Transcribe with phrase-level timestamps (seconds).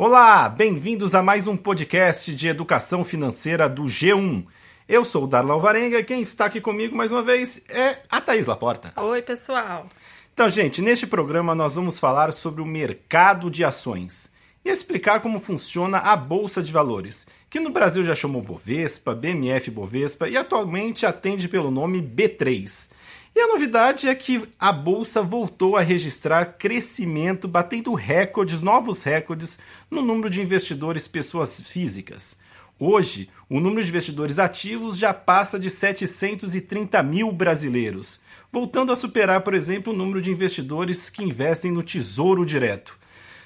[0.00, 4.46] Olá, bem-vindos a mais um podcast de educação financeira do G1.
[4.88, 8.46] Eu sou o Darlan Varenga, quem está aqui comigo mais uma vez é a Thaís
[8.46, 8.92] Laporta.
[9.02, 9.88] Oi, pessoal.
[10.32, 14.30] Então, gente, neste programa nós vamos falar sobre o mercado de ações
[14.64, 19.68] e explicar como funciona a Bolsa de Valores, que no Brasil já chamou Bovespa, BMF
[19.68, 22.87] Bovespa e atualmente atende pelo nome B3.
[23.38, 29.60] E a novidade é que a bolsa voltou a registrar crescimento, batendo recordes, novos recordes,
[29.88, 32.36] no número de investidores pessoas físicas.
[32.80, 38.20] Hoje, o número de investidores ativos já passa de 730 mil brasileiros,
[38.50, 42.98] voltando a superar, por exemplo, o número de investidores que investem no Tesouro Direto.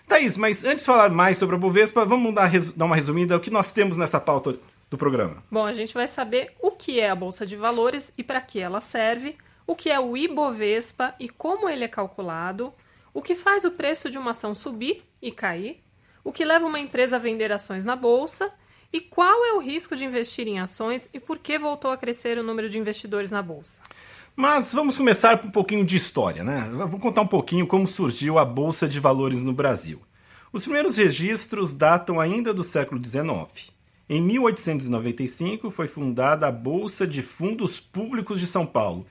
[0.09, 3.50] Thaís, mas antes de falar mais sobre a Bovespa, vamos dar, uma resumida o que
[3.50, 4.56] nós temos nessa pauta
[4.88, 5.45] do programa.
[5.50, 8.59] Bom, a gente vai saber o que é a Bolsa de Valores e para que
[8.59, 9.36] ela serve
[9.72, 12.74] o que é o Ibovespa e como ele é calculado,
[13.14, 15.82] o que faz o preço de uma ação subir e cair,
[16.22, 18.52] o que leva uma empresa a vender ações na bolsa
[18.92, 22.36] e qual é o risco de investir em ações e por que voltou a crescer
[22.36, 23.80] o número de investidores na bolsa.
[24.36, 26.70] Mas vamos começar com um pouquinho de história, né?
[26.86, 30.02] Vou contar um pouquinho como surgiu a Bolsa de Valores no Brasil.
[30.52, 33.72] Os primeiros registros datam ainda do século XIX.
[34.06, 39.06] Em 1895 foi fundada a Bolsa de Fundos Públicos de São Paulo,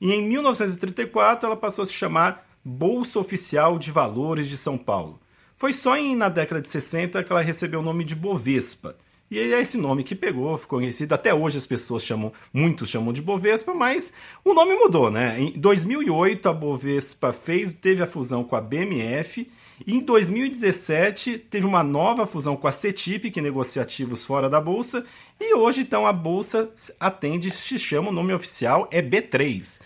[0.00, 5.20] e em 1934 ela passou a se chamar Bolsa Oficial de Valores de São Paulo.
[5.54, 8.96] Foi só em, na década de 60 que ela recebeu o nome de Bovespa.
[9.30, 11.12] E é esse nome que pegou, ficou conhecido.
[11.12, 14.12] Até hoje as pessoas chamam, muitos chamam de Bovespa, mas
[14.44, 15.36] o nome mudou, né?
[15.40, 19.50] Em 2008 a Bovespa fez, teve a fusão com a BMF.
[19.84, 24.60] E em 2017 teve uma nova fusão com a CETIP, que negocia ativos fora da
[24.60, 25.04] bolsa.
[25.40, 29.80] E hoje então a bolsa atende, se chama o nome oficial é B3.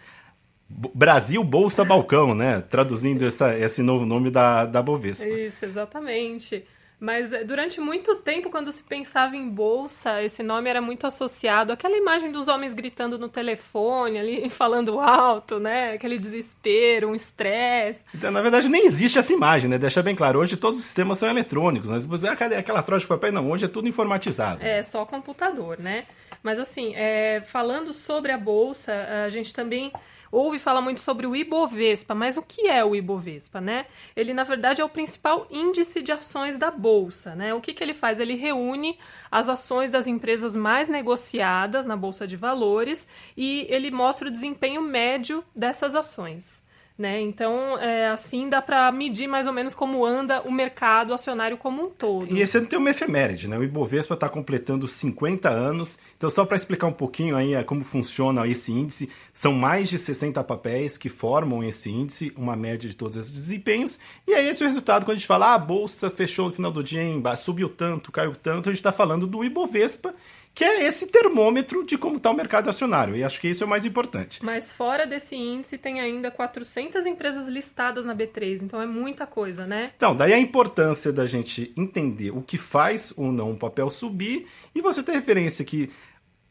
[0.69, 2.61] Brasil Bolsa Balcão, né?
[2.61, 5.27] Traduzindo essa, esse novo nome da, da Bovespa.
[5.27, 6.65] Isso, exatamente.
[7.01, 11.73] Mas eh, durante muito tempo, quando se pensava em bolsa, esse nome era muito associado
[11.73, 15.95] àquela imagem dos homens gritando no telefone, ali falando alto, né?
[15.95, 18.05] Aquele desespero, um estresse.
[18.15, 19.79] Então, na verdade, nem existe essa imagem, né?
[19.79, 20.39] Deixa bem claro.
[20.39, 22.07] Hoje todos os sistemas são eletrônicos.
[22.07, 23.33] Mas cadê aquela troca de papel?
[23.33, 24.63] Não, hoje é tudo informatizado.
[24.63, 26.05] É, só computador, né?
[26.43, 28.93] Mas assim, é, falando sobre a bolsa,
[29.25, 29.91] a gente também
[30.31, 33.87] ouve falar muito sobre o Ibovespa, mas o que é o Ibovespa, né?
[34.15, 37.53] Ele, na verdade, é o principal índice de ações da Bolsa, né?
[37.55, 38.21] O que, que ele faz?
[38.21, 38.99] Ele reúne
[39.31, 44.83] as ações das empresas mais negociadas na Bolsa de Valores e ele mostra o desempenho
[44.83, 46.63] médio dessas ações.
[47.01, 47.19] Né?
[47.23, 51.87] Então, é, assim dá para medir mais ou menos como anda o mercado acionário como
[51.87, 52.31] um todo.
[52.31, 53.57] E esse ano tem uma efeméride, né?
[53.57, 55.99] O Ibovespa está completando 50 anos.
[56.19, 59.97] Então, só para explicar um pouquinho aí é, como funciona esse índice, são mais de
[59.97, 63.99] 60 papéis que formam esse índice, uma média de todos esses desempenhos.
[64.29, 66.53] E aí, esse é o resultado quando a gente fala, ah, a bolsa fechou no
[66.53, 70.15] final do dia, em, subiu tanto, caiu tanto, a gente está falando do Ibovespa
[70.55, 73.17] que é esse termômetro de como está o mercado acionário.
[73.17, 74.45] E acho que isso é o mais importante.
[74.45, 79.67] Mas fora desse índice tem ainda 400 empresas listadas na B3, então é muita coisa,
[79.67, 79.93] né?
[79.97, 84.47] Então, daí a importância da gente entender o que faz ou não um papel subir
[84.75, 85.91] e você ter referência que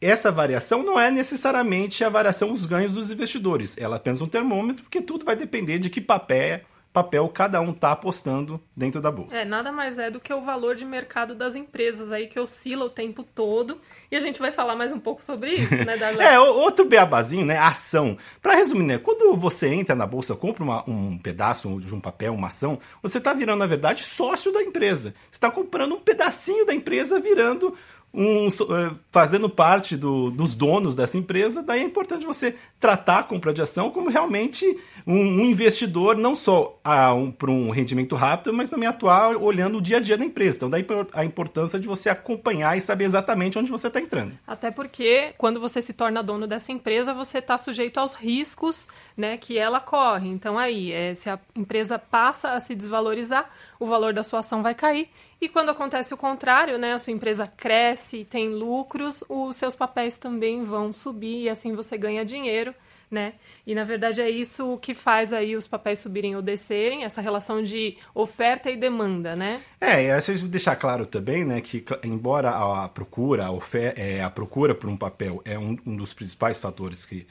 [0.00, 3.76] essa variação não é necessariamente a variação dos ganhos dos investidores.
[3.76, 6.60] Ela é apenas um termômetro, porque tudo vai depender de que papel
[6.92, 9.36] papel cada um está apostando dentro da bolsa.
[9.36, 12.84] É, nada mais é do que o valor de mercado das empresas aí que oscila
[12.84, 13.80] o tempo todo.
[14.10, 16.22] E a gente vai falar mais um pouco sobre isso, né, Darlan?
[16.22, 18.16] é, outro beabazinho, né, ação.
[18.42, 22.34] Para resumir, né, quando você entra na bolsa, compra uma, um pedaço de um papel,
[22.34, 25.14] uma ação, você está virando, na verdade, sócio da empresa.
[25.30, 27.76] Você está comprando um pedacinho da empresa virando
[28.12, 33.22] um, eh, fazendo parte do, dos donos dessa empresa, daí é importante você tratar a
[33.22, 34.64] compra de ação como realmente
[35.06, 36.78] um, um investidor, não só
[37.16, 40.56] um, para um rendimento rápido, mas também atuar olhando o dia a dia da empresa.
[40.56, 44.32] Então, daí a importância de você acompanhar e saber exatamente onde você está entrando.
[44.46, 49.36] Até porque, quando você se torna dono dessa empresa, você está sujeito aos riscos né,
[49.36, 50.28] que ela corre.
[50.28, 53.48] Então, aí, é, se a empresa passa a se desvalorizar,
[53.78, 55.08] o valor da sua ação vai cair
[55.40, 60.18] e quando acontece o contrário, né, a sua empresa cresce, tem lucros, os seus papéis
[60.18, 62.74] também vão subir e assim você ganha dinheiro,
[63.10, 63.32] né?
[63.66, 67.62] E na verdade é isso que faz aí os papéis subirem ou descerem, essa relação
[67.62, 69.60] de oferta e demanda, né?
[69.80, 74.74] É, e deixar claro também, né, que embora a procura, a, ofer é, a procura
[74.74, 77.26] por um papel é um, um dos principais fatores que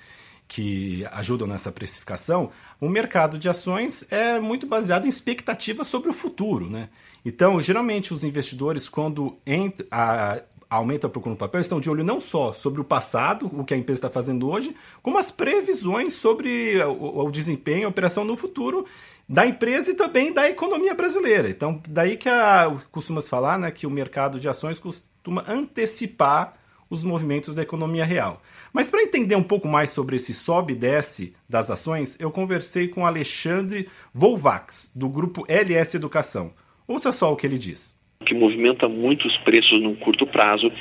[0.50, 2.50] que ajudam nessa precificação,
[2.82, 6.90] o mercado de ações é muito baseado em expectativas sobre o futuro, né?
[7.24, 12.04] Então, geralmente, os investidores, quando entra, a, aumenta a procura no papel, estão de olho
[12.04, 16.14] não só sobre o passado, o que a empresa está fazendo hoje, como as previsões
[16.14, 18.88] sobre o, o desempenho, a operação no futuro,
[19.28, 21.48] da empresa e também da economia brasileira.
[21.48, 26.59] Então, daí que a, costuma falar né, que o mercado de ações costuma antecipar
[26.90, 28.42] os movimentos da economia real.
[28.74, 32.88] Mas para entender um pouco mais sobre esse sobe e desce das ações, eu conversei
[32.88, 36.52] com Alexandre Volvax, do grupo LS Educação.
[36.88, 38.00] Ouça só o que ele diz.
[38.22, 40.72] O que movimenta muito os preços num curto prazo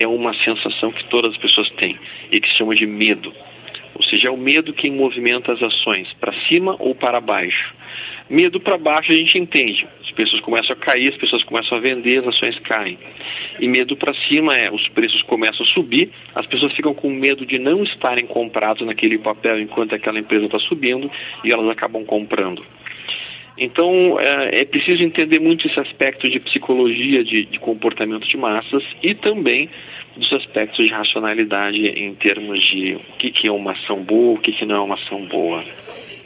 [0.00, 1.98] é uma sensação que todas as pessoas têm
[2.32, 3.32] e que se chama de medo.
[3.98, 7.74] Ou seja, é o medo que movimenta as ações para cima ou para baixo.
[8.30, 9.86] Medo para baixo a gente entende.
[10.00, 12.98] As pessoas começam a cair, as pessoas começam a vender, as ações caem.
[13.58, 17.44] E medo para cima é os preços começam a subir, as pessoas ficam com medo
[17.44, 21.10] de não estarem comprados naquele papel enquanto aquela empresa está subindo
[21.42, 22.64] e elas acabam comprando.
[23.58, 28.84] Então, é, é, preciso entender muito esse aspecto de psicologia de, de, comportamento de massas
[29.02, 29.68] e também
[30.16, 34.40] dos aspectos de racionalidade em termos de o que, que é uma ação boa, o
[34.40, 35.64] que, que não é uma ação boa.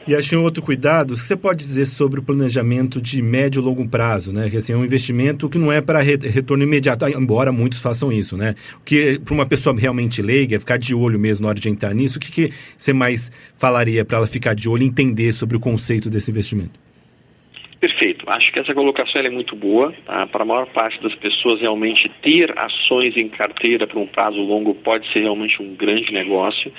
[0.06, 3.88] E achei um outro cuidado, você pode dizer sobre o planejamento de médio e longo
[3.88, 4.50] prazo, né?
[4.50, 8.36] Que assim, é um investimento que não é para retorno imediato, embora muitos façam isso,
[8.36, 8.56] né?
[8.84, 12.18] Que para uma pessoa realmente leiga, ficar de olho mesmo na hora de entrar nisso,
[12.18, 15.60] o que, que você mais falaria para ela ficar de olho e entender sobre o
[15.60, 16.81] conceito desse investimento?
[17.82, 18.30] Perfeito.
[18.30, 19.92] Acho que essa colocação é muito boa.
[20.06, 20.24] Tá?
[20.28, 24.72] Para a maior parte das pessoas, realmente ter ações em carteira para um prazo longo
[24.72, 26.70] pode ser realmente um grande negócio.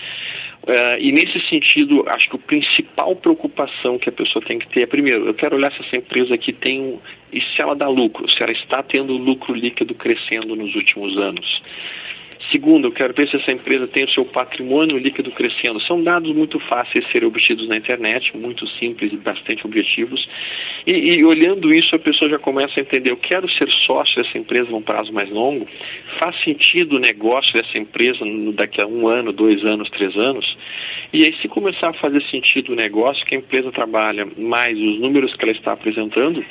[0.63, 4.83] Uh, e nesse sentido, acho que a principal preocupação que a pessoa tem que ter
[4.83, 6.97] é, primeiro, eu quero olhar se essa empresa aqui tem
[7.33, 11.61] e se ela dá lucro, se ela está tendo lucro líquido crescendo nos últimos anos.
[12.51, 15.79] Segundo, eu quero ver se essa empresa tem o seu patrimônio líquido crescendo.
[15.81, 20.27] São dados muito fáceis de serem obtidos na internet, muito simples e bastante objetivos.
[20.85, 24.37] E, e, olhando isso, a pessoa já começa a entender: eu quero ser sócio dessa
[24.37, 25.67] empresa num prazo mais longo.
[26.19, 28.19] Faz sentido o negócio dessa empresa
[28.53, 30.45] daqui a um ano, dois anos, três anos?
[31.13, 34.99] E aí, se começar a fazer sentido o negócio que a empresa trabalha, mais os
[34.99, 36.43] números que ela está apresentando,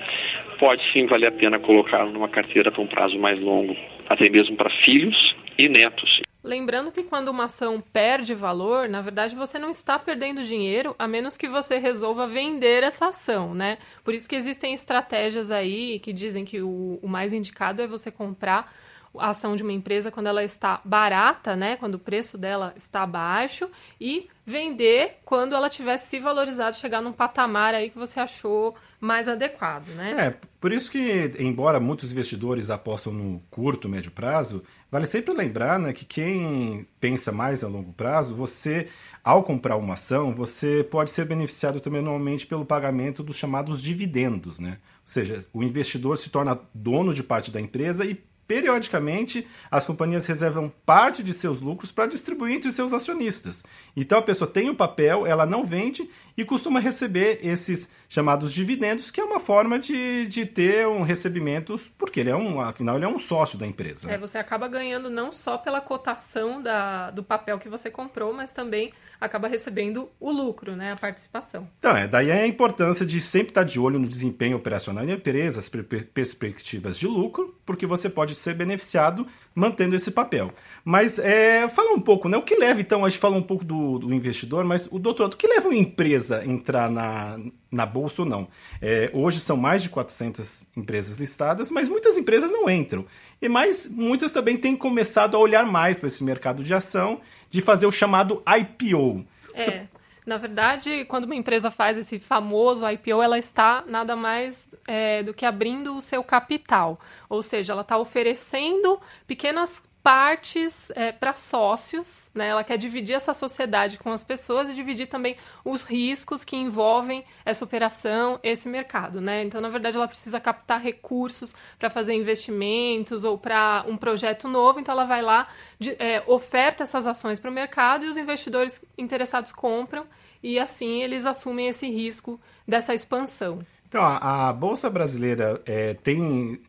[0.58, 3.76] pode sim valer a pena colocá-lo numa carteira para um prazo mais longo,
[4.08, 6.20] até mesmo para filhos e netos.
[6.44, 11.06] Lembrando que quando uma ação perde valor, na verdade você não está perdendo dinheiro, a
[11.06, 13.78] menos que você resolva vender essa ação, né?
[14.02, 18.10] Por isso que existem estratégias aí que dizem que o, o mais indicado é você
[18.10, 18.74] comprar
[19.18, 21.76] a ação de uma empresa quando ela está barata, né?
[21.76, 23.68] Quando o preço dela está baixo
[24.00, 29.28] e vender quando ela tiver se valorizado, chegar num patamar aí que você achou mais
[29.28, 30.14] adequado, né?
[30.18, 35.78] É, por isso que, embora muitos investidores apostam no curto, médio prazo, vale sempre lembrar
[35.78, 38.88] né, que quem pensa mais a longo prazo, você,
[39.24, 44.60] ao comprar uma ação, você pode ser beneficiado também normalmente pelo pagamento dos chamados dividendos,
[44.60, 44.78] né?
[45.04, 50.26] Ou seja, o investidor se torna dono de parte da empresa e periodicamente as companhias
[50.26, 53.64] reservam parte de seus lucros para distribuir entre seus acionistas.
[53.96, 56.06] Então a pessoa tem o papel, ela não vende
[56.36, 61.80] e costuma receber esses chamados dividendos, que é uma forma de, de ter um recebimento,
[61.96, 64.12] porque ele é um, afinal, ele é um sócio da empresa.
[64.12, 68.52] É, você acaba ganhando não só pela cotação da, do papel que você comprou, mas
[68.52, 71.66] também acaba recebendo o lucro, né, a participação.
[71.78, 75.12] Então, é, daí é a importância de sempre estar de olho no desempenho operacional da
[75.14, 80.52] empresa, as perspectivas de lucro, porque você pode ser beneficiado mantendo esse papel.
[80.84, 82.36] Mas é, fala um pouco, né?
[82.36, 85.34] O que leva, então, a gente fala um pouco do, do investidor, mas o doutorado,
[85.34, 87.38] o que leva uma empresa a entrar na,
[87.70, 88.48] na bolsa ou não?
[88.80, 93.04] É, hoje são mais de 400 empresas listadas, mas muitas empresas não entram.
[93.40, 97.60] E mais, muitas também têm começado a olhar mais para esse mercado de ação, de
[97.60, 99.24] fazer o chamado IPO.
[99.54, 99.62] É.
[99.62, 99.88] Você
[100.24, 105.34] na verdade, quando uma empresa faz esse famoso IPO, ela está nada mais é, do
[105.34, 107.00] que abrindo o seu capital.
[107.28, 112.48] Ou seja, ela está oferecendo pequenas partes é, para sócios, né?
[112.48, 117.24] Ela quer dividir essa sociedade com as pessoas e dividir também os riscos que envolvem
[117.44, 119.44] essa operação, esse mercado, né?
[119.44, 124.80] Então, na verdade, ela precisa captar recursos para fazer investimentos ou para um projeto novo.
[124.80, 125.46] Então, ela vai lá,
[125.78, 130.04] de, é, oferta essas ações para o mercado e os investidores interessados compram
[130.42, 133.60] e assim eles assumem esse risco dessa expansão.
[133.88, 136.60] Então, a, a Bolsa Brasileira é, tem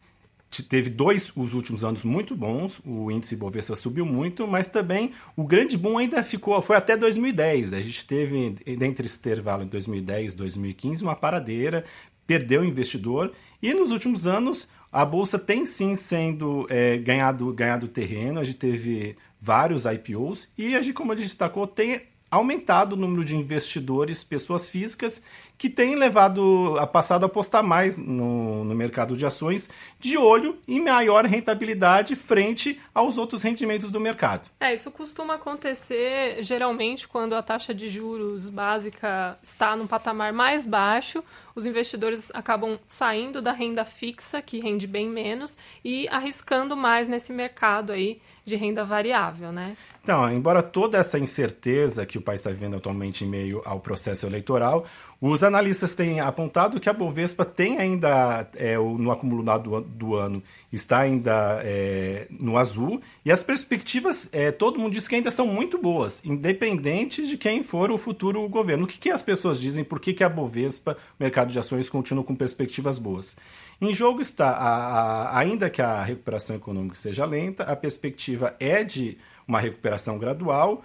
[0.61, 5.43] teve dois os últimos anos muito bons, o índice Bovespa subiu muito, mas também o
[5.43, 7.73] grande boom ainda ficou, foi até 2010.
[7.73, 11.85] A gente teve, dentro esse intervalo em 2010 2015, uma paradeira,
[12.27, 13.31] perdeu investidor,
[13.61, 18.57] e nos últimos anos a bolsa tem sim sendo é, ganhado, ganhado terreno, a gente
[18.57, 22.01] teve vários IPOs, e a gente, como a gente destacou, tem
[22.33, 25.21] aumentado o número de investidores, pessoas físicas,
[25.57, 30.57] que têm levado a passado a apostar mais no, no mercado de ações, de olho
[30.67, 34.49] em maior rentabilidade frente aos outros rendimentos do mercado.
[34.59, 40.65] É, isso costuma acontecer geralmente quando a taxa de juros básica está num patamar mais
[40.65, 41.23] baixo,
[41.55, 47.31] os investidores acabam saindo da renda fixa, que rende bem menos, e arriscando mais nesse
[47.31, 49.75] mercado aí de renda variável, né?
[50.03, 54.25] Então, embora toda essa incerteza que o país está vivendo atualmente em meio ao processo
[54.25, 54.85] eleitoral,
[55.25, 60.99] os analistas têm apontado que a Bovespa tem ainda, é, no acumulado do, ano, está
[60.99, 65.77] ainda é, no azul, e as perspectivas, é, todo mundo diz que ainda são muito
[65.77, 68.83] boas, independente de quem for o futuro governo.
[68.83, 71.89] O que, que as pessoas dizem, por que, que a Bovespa, o mercado de ações,
[71.89, 73.37] continua com perspectivas boas?
[73.79, 78.83] Em jogo está, a, a, ainda que a recuperação econômica seja lenta, a perspectiva é
[78.83, 80.83] de uma recuperação gradual.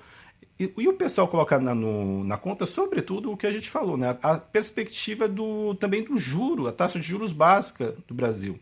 [0.59, 3.97] E, e o pessoal coloca na, no, na conta, sobretudo, o que a gente falou,
[3.97, 4.19] né?
[4.23, 8.59] a perspectiva do, também do juro, a taxa de juros básica do Brasil,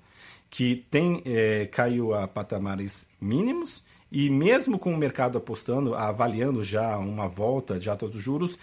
[0.51, 6.97] que tem é, caiu a patamares mínimos e mesmo com o mercado apostando, avaliando já
[6.99, 8.59] uma volta de atas dos juros,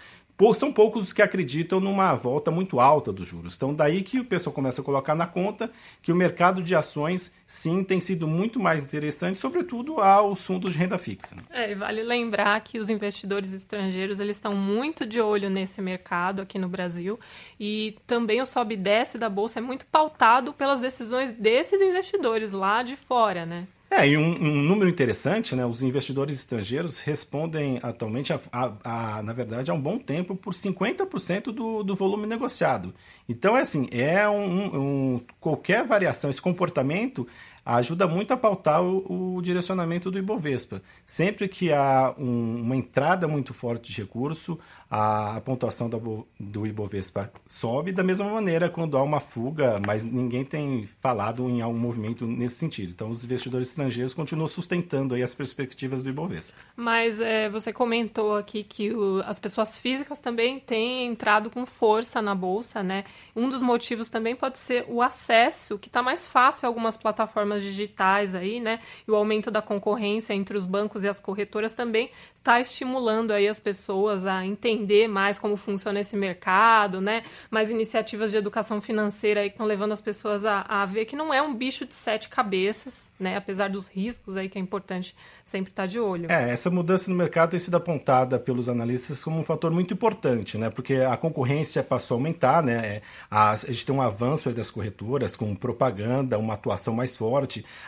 [0.54, 3.54] são poucos os que acreditam numa volta muito alta dos juros.
[3.56, 5.70] Então, daí que o pessoal começa a colocar na conta
[6.02, 10.78] que o mercado de ações, sim, tem sido muito mais interessante, sobretudo aos fundos de
[10.78, 11.36] renda fixa.
[11.50, 16.58] É, vale lembrar que os investidores estrangeiros eles estão muito de olho nesse mercado aqui
[16.58, 17.18] no Brasil
[17.58, 22.52] e também o sobe e desce da bolsa é muito pautado pelas decisões desses investidores
[22.52, 23.66] lá de fora, né?
[23.96, 25.64] É, e um, um, número interessante, né?
[25.64, 30.52] Os investidores estrangeiros respondem atualmente, a, a, a, na verdade, há um bom tempo por
[30.52, 32.92] 50% do, do volume negociado.
[33.28, 37.24] Então, é assim, é um, um, qualquer variação, esse comportamento
[37.64, 40.82] ajuda muito a pautar o, o direcionamento do Ibovespa.
[41.06, 44.58] Sempre que há um, uma entrada muito forte de recurso,
[44.90, 50.04] a, a pontuação do, do Ibovespa sobe, da mesma maneira quando há uma fuga, mas
[50.04, 52.90] ninguém tem falado em algum movimento nesse sentido.
[52.90, 56.56] Então, os investidores estrangeiros continuam sustentando aí as perspectivas do Ibovespa.
[56.76, 62.20] Mas é, você comentou aqui que o, as pessoas físicas também têm entrado com força
[62.20, 63.04] na Bolsa, né?
[63.34, 67.53] Um dos motivos também pode ser o acesso, que está mais fácil em algumas plataformas
[67.62, 68.80] digitais aí, né?
[69.06, 72.10] E o aumento da concorrência entre os bancos e as corretoras também
[72.44, 77.22] está estimulando aí as pessoas a entender mais como funciona esse mercado, né?
[77.50, 81.16] Mais iniciativas de educação financeira aí que estão levando as pessoas a, a ver que
[81.16, 83.36] não é um bicho de sete cabeças, né?
[83.36, 86.30] Apesar dos riscos aí que é importante sempre estar tá de olho.
[86.30, 90.58] É, essa mudança no mercado tem sido apontada pelos analistas como um fator muito importante,
[90.58, 90.68] né?
[90.68, 93.00] Porque a concorrência passou a aumentar, né?
[93.30, 97.43] A, a gente tem um avanço das corretoras com propaganda, uma atuação mais forte,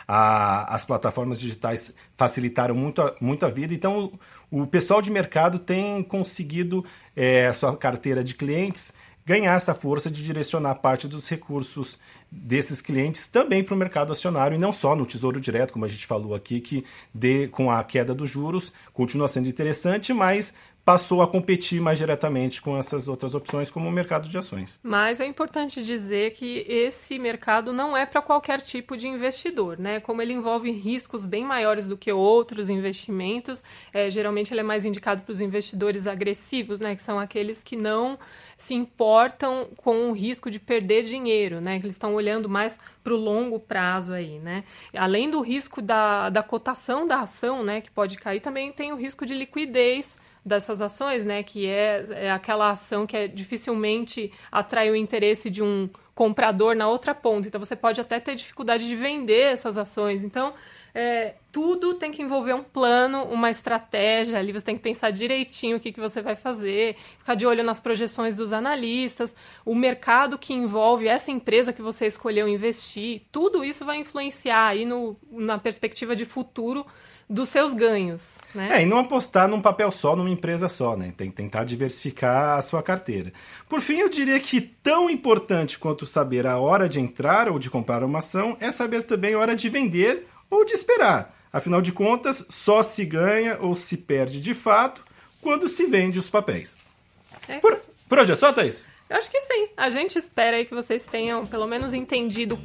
[0.07, 4.11] a, as plataformas digitais facilitaram muito a, muito a vida, então
[4.51, 6.85] o, o pessoal de mercado tem conseguido
[7.15, 8.93] é, sua carteira de clientes
[9.27, 11.99] ganhar essa força de direcionar parte dos recursos
[12.31, 15.87] desses clientes também para o mercado acionário e não só no Tesouro Direto, como a
[15.89, 20.53] gente falou aqui, que de, com a queda dos juros continua sendo interessante, mas
[20.87, 24.79] passou a competir mais diretamente com essas outras opções, como o mercado de ações.
[24.81, 29.99] Mas é importante dizer que esse mercado não é para qualquer tipo de investidor, né?
[29.99, 34.85] Como ele envolve riscos bem maiores do que outros investimentos, é, geralmente ele é mais
[34.85, 36.95] indicado para os investidores agressivos, né?
[36.95, 38.17] Que são aqueles que não
[38.55, 41.79] se importam com o risco de perder dinheiro, né?
[41.79, 44.63] Que eles estão olhando mais para o longo prazo aí, né?
[44.95, 47.81] Além do risco da, da cotação da ação, né?
[47.81, 51.43] Que pode cair, também tem o risco de liquidez dessas ações, né?
[51.43, 56.87] Que é, é aquela ação que é, dificilmente atrai o interesse de um comprador na
[56.87, 57.47] outra ponta.
[57.47, 60.23] Então você pode até ter dificuldade de vender essas ações.
[60.23, 60.53] Então
[60.99, 65.77] é, tudo tem que envolver um plano, uma estratégia ali, você tem que pensar direitinho
[65.77, 70.39] o que, que você vai fazer, ficar de olho nas projeções dos analistas, o mercado
[70.39, 75.59] que envolve essa empresa que você escolheu investir, tudo isso vai influenciar aí no, na
[75.59, 76.83] perspectiva de futuro
[77.29, 78.35] dos seus ganhos.
[78.55, 78.77] Né?
[78.77, 81.13] É, e não apostar num papel só, numa empresa só, né?
[81.15, 83.33] Tem que tentar diversificar a sua carteira.
[83.67, 87.69] Por fim, eu diria que tão importante quanto saber a hora de entrar ou de
[87.69, 91.35] comprar uma ação é saber também a hora de vender ou de esperar.
[91.51, 95.03] Afinal de contas, só se ganha ou se perde de fato
[95.41, 96.77] quando se vende os papéis.
[97.47, 97.59] É.
[97.59, 98.87] Por, por hoje é só, Thaís?
[99.09, 99.69] Eu acho que sim.
[99.77, 102.59] A gente espera aí que vocês tenham pelo menos entendido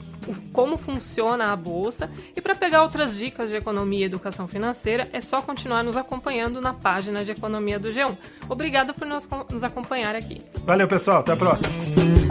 [0.52, 2.11] como funciona a bolsa.
[2.37, 6.61] E para pegar outras dicas de economia e educação financeira, é só continuar nos acompanhando
[6.61, 8.16] na página de economia do G1.
[8.49, 9.28] Obrigada por nos,
[9.64, 10.42] acompanhar aqui.
[10.64, 11.20] Valeu, pessoal.
[11.20, 12.22] Até a próxima.